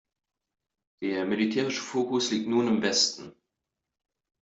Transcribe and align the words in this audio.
Der 1.03 1.25
militärische 1.27 1.79
Fokus 1.83 2.31
liegt 2.31 2.47
nun 2.49 2.67
im 2.67 2.81
Westen. 2.81 3.35